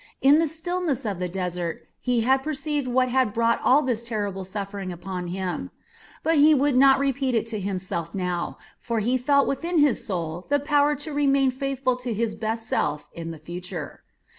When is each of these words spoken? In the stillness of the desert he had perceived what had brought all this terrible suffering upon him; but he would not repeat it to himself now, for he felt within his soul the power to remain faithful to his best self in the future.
In 0.19 0.39
the 0.39 0.47
stillness 0.47 1.05
of 1.05 1.19
the 1.19 1.29
desert 1.29 1.85
he 1.99 2.21
had 2.21 2.37
perceived 2.41 2.87
what 2.87 3.09
had 3.09 3.35
brought 3.35 3.61
all 3.63 3.83
this 3.83 4.03
terrible 4.03 4.43
suffering 4.43 4.91
upon 4.91 5.27
him; 5.27 5.69
but 6.23 6.37
he 6.37 6.55
would 6.55 6.75
not 6.75 6.97
repeat 6.97 7.35
it 7.35 7.45
to 7.53 7.59
himself 7.59 8.15
now, 8.15 8.57
for 8.79 8.99
he 8.99 9.15
felt 9.15 9.45
within 9.45 9.77
his 9.77 10.03
soul 10.03 10.47
the 10.49 10.59
power 10.59 10.95
to 10.95 11.13
remain 11.13 11.51
faithful 11.51 11.95
to 11.97 12.15
his 12.15 12.33
best 12.33 12.65
self 12.65 13.11
in 13.13 13.29
the 13.29 13.37
future. 13.37 14.01